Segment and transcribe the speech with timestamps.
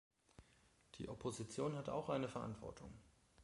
[0.95, 2.91] Die Opposition hat auch eine Verantwortung.